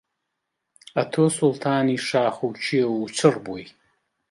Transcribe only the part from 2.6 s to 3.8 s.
کێو و چڕ بووی